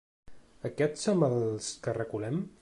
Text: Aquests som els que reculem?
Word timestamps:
Aquests 0.69 1.05
som 1.09 1.27
els 1.29 1.69
que 1.85 1.97
reculem? 2.03 2.43